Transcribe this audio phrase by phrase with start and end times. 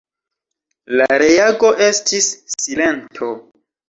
[1.01, 2.31] La reago estis
[2.63, 3.29] silento.